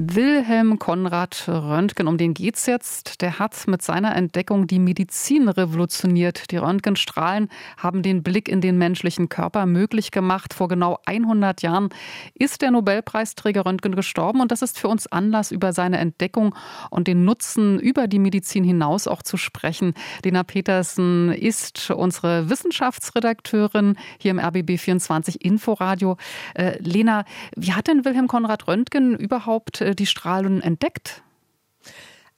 [0.00, 3.20] Wilhelm Konrad Röntgen, um den geht's jetzt.
[3.20, 6.52] Der hat mit seiner Entdeckung die Medizin revolutioniert.
[6.52, 10.54] Die Röntgenstrahlen haben den Blick in den menschlichen Körper möglich gemacht.
[10.54, 11.88] Vor genau 100 Jahren
[12.34, 16.54] ist der Nobelpreisträger Röntgen gestorben und das ist für uns Anlass, über seine Entdeckung
[16.90, 19.94] und den Nutzen über die Medizin hinaus auch zu sprechen.
[20.24, 26.18] Lena Petersen ist unsere Wissenschaftsredakteurin hier im RBB 24 Inforadio.
[26.54, 27.24] Äh, Lena,
[27.56, 31.22] wie hat denn Wilhelm Konrad Röntgen überhaupt die Strahlen entdeckt?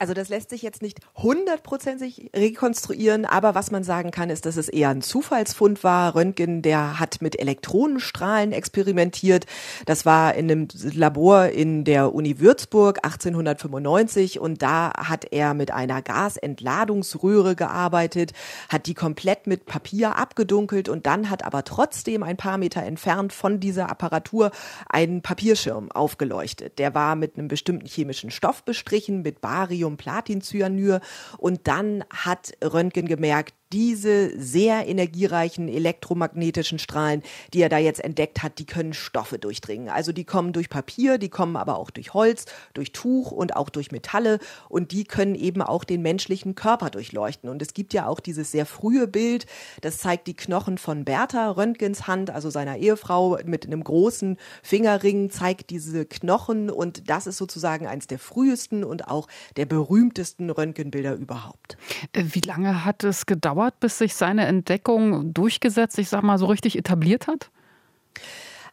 [0.00, 4.56] Also das lässt sich jetzt nicht hundertprozentig rekonstruieren, aber was man sagen kann, ist, dass
[4.56, 6.14] es eher ein Zufallsfund war.
[6.14, 9.44] Röntgen, der hat mit Elektronenstrahlen experimentiert.
[9.84, 15.70] Das war in einem Labor in der Uni Würzburg 1895 und da hat er mit
[15.70, 18.32] einer Gasentladungsröhre gearbeitet,
[18.70, 23.34] hat die komplett mit Papier abgedunkelt und dann hat aber trotzdem ein paar Meter entfernt
[23.34, 24.50] von dieser Apparatur
[24.88, 26.78] einen Papierschirm aufgeleuchtet.
[26.78, 31.00] Der war mit einem bestimmten chemischen Stoff bestrichen, mit Barium Platincyanyr
[31.38, 37.22] und dann hat Röntgen gemerkt, diese sehr energiereichen elektromagnetischen Strahlen,
[37.54, 39.88] die er da jetzt entdeckt hat, die können Stoffe durchdringen.
[39.88, 43.68] Also die kommen durch Papier, die kommen aber auch durch Holz, durch Tuch und auch
[43.70, 47.48] durch Metalle und die können eben auch den menschlichen Körper durchleuchten.
[47.48, 49.46] Und es gibt ja auch dieses sehr frühe Bild,
[49.82, 55.30] das zeigt die Knochen von Bertha Röntgens Hand, also seiner Ehefrau mit einem großen Fingerring,
[55.30, 61.14] zeigt diese Knochen und das ist sozusagen eines der frühesten und auch der berühmtesten Röntgenbilder
[61.14, 61.76] überhaupt.
[62.12, 63.59] Wie lange hat es gedauert?
[63.60, 67.50] Gedauert, bis sich seine Entdeckung durchgesetzt, ich sag mal, so richtig etabliert hat?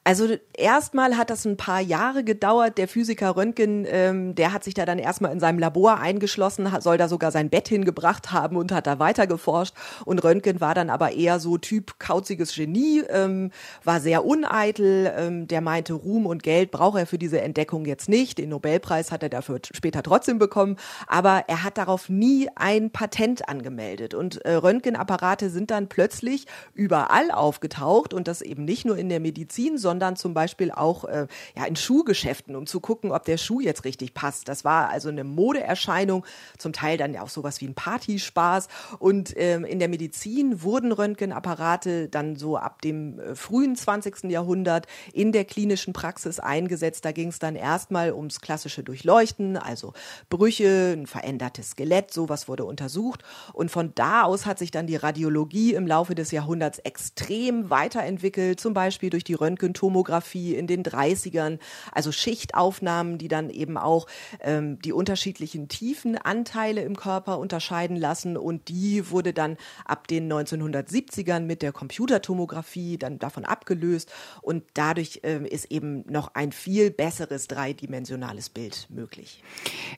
[0.08, 2.78] Also erstmal hat das ein paar Jahre gedauert.
[2.78, 6.82] Der Physiker Röntgen, ähm, der hat sich da dann erstmal in seinem Labor eingeschlossen, hat,
[6.82, 9.76] soll da sogar sein Bett hingebracht haben und hat da weiter geforscht.
[10.06, 13.52] Und Röntgen war dann aber eher so Typ kauziges Genie, ähm,
[13.84, 15.12] war sehr uneitel.
[15.14, 18.38] Ähm, der meinte, Ruhm und Geld braucht er für diese Entdeckung jetzt nicht.
[18.38, 20.78] Den Nobelpreis hat er dafür später trotzdem bekommen.
[21.08, 24.14] Aber er hat darauf nie ein Patent angemeldet.
[24.14, 29.20] Und äh, Röntgenapparate sind dann plötzlich überall aufgetaucht und das eben nicht nur in der
[29.20, 31.26] Medizin, sondern sondern zum Beispiel auch äh,
[31.56, 34.48] ja, in Schuhgeschäften, um zu gucken, ob der Schuh jetzt richtig passt.
[34.48, 36.24] Das war also eine Modeerscheinung,
[36.60, 38.68] zum Teil dann ja auch sowas wie ein Partyspaß.
[39.00, 44.26] Und ähm, in der Medizin wurden Röntgenapparate dann so ab dem äh, frühen 20.
[44.26, 47.04] Jahrhundert in der klinischen Praxis eingesetzt.
[47.04, 49.94] Da ging es dann erstmal ums klassische Durchleuchten, also
[50.30, 53.24] Brüche, ein verändertes Skelett, sowas wurde untersucht.
[53.54, 58.60] Und von da aus hat sich dann die Radiologie im Laufe des Jahrhunderts extrem weiterentwickelt,
[58.60, 61.60] zum Beispiel durch die Röntgentomographie Tomographie in den 30ern,
[61.94, 64.08] also Schichtaufnahmen, die dann eben auch
[64.42, 69.56] ähm, die unterschiedlichen Tiefenanteile im Körper unterscheiden lassen und die wurde dann
[69.86, 74.12] ab den 1970ern mit der Computertomographie dann davon abgelöst
[74.42, 79.42] und dadurch ähm, ist eben noch ein viel besseres dreidimensionales Bild möglich.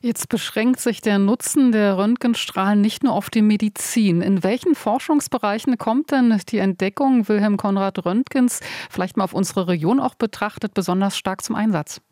[0.02, 4.22] Jetzt beschränkt sich der Nutzen der Röntgenstrahlen nicht nur auf die Medizin.
[4.22, 9.79] In welchen Forschungsbereichen kommt denn die Entdeckung Wilhelm Konrad Röntgens vielleicht mal auf unsere Region
[9.80, 12.02] Region auch betrachtet besonders stark zum Einsatz?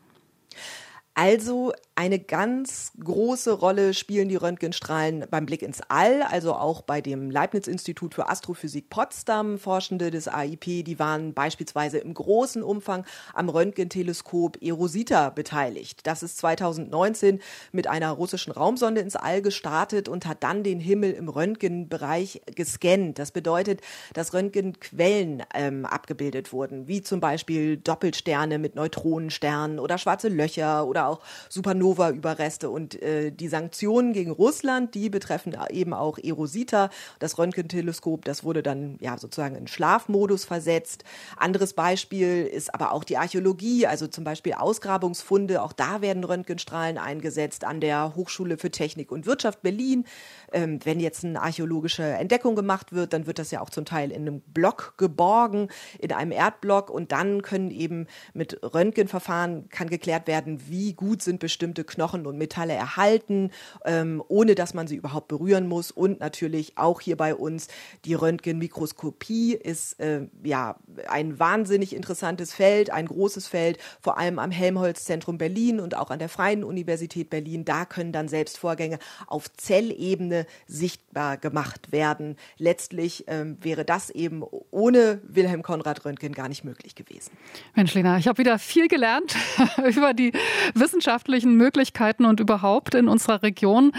[1.21, 7.01] Also eine ganz große Rolle spielen die Röntgenstrahlen beim Blick ins All, also auch bei
[7.01, 9.59] dem Leibniz-Institut für Astrophysik Potsdam.
[9.59, 16.07] Forschende des AIP, die waren beispielsweise im großen Umfang am Röntgenteleskop Erosita beteiligt.
[16.07, 17.41] Das ist 2019
[17.73, 23.19] mit einer russischen Raumsonde ins All gestartet und hat dann den Himmel im Röntgenbereich gescannt.
[23.19, 23.81] Das bedeutet,
[24.15, 31.08] dass Röntgenquellen ähm, abgebildet wurden, wie zum Beispiel Doppelsterne mit Neutronensternen oder schwarze Löcher oder
[31.09, 32.71] auch Supernova-Überreste.
[32.71, 36.91] Und äh, die Sanktionen gegen Russland, die betreffen eben auch Erosita.
[37.19, 41.05] Das Röntgenteleskop, das wurde dann ja sozusagen in Schlafmodus versetzt.
[41.37, 45.63] Anderes Beispiel ist aber auch die Archäologie, also zum Beispiel Ausgrabungsfunde.
[45.63, 50.05] Auch da werden Röntgenstrahlen eingesetzt an der Hochschule für Technik und Wirtschaft Berlin.
[50.53, 54.11] Ähm, wenn jetzt eine archäologische Entdeckung gemacht wird, dann wird das ja auch zum Teil
[54.11, 55.69] in einem Block geborgen,
[55.99, 56.91] in einem Erdblock.
[56.91, 62.37] Und dann können eben mit Röntgenverfahren kann geklärt werden, wie gut sind bestimmte Knochen und
[62.37, 63.51] Metalle erhalten,
[63.87, 65.91] ähm, ohne dass man sie überhaupt berühren muss.
[65.91, 67.69] Und natürlich auch hier bei uns
[68.05, 70.77] die Röntgenmikroskopie ist äh, ja
[71.09, 76.19] ein wahnsinnig interessantes Feld, ein großes Feld, vor allem am Helmholtz-Zentrum Berlin und auch an
[76.19, 77.65] der Freien Universität Berlin.
[77.65, 82.37] Da können dann selbst Vorgänge auf Zellebene sichtbar gemacht werden.
[82.59, 87.31] Letztlich ähm, wäre das eben ohne Wilhelm Konrad Röntgen gar nicht möglich gewesen.
[87.77, 89.37] Mensch, Lena, ich habe wieder viel gelernt
[89.87, 90.33] über die
[90.81, 93.93] wissenschaftlichen Möglichkeiten und überhaupt in unserer Region.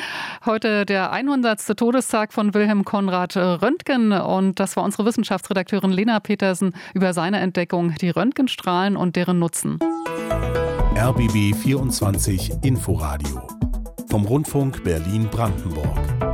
[0.45, 1.77] Heute der 100.
[1.77, 7.95] Todestag von Wilhelm Konrad Röntgen und das war unsere Wissenschaftsredakteurin Lena Petersen über seine Entdeckung,
[8.01, 9.79] die Röntgenstrahlen und deren Nutzen.
[10.95, 13.47] RBB 24 Inforadio
[14.09, 16.28] vom Rundfunk Berlin-Brandenburg.